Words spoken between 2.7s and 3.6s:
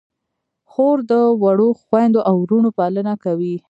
پالنه کوي.